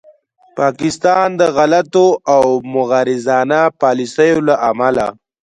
[0.57, 5.07] پاکستان د غلطو او مغرضانه پالیسیو له امله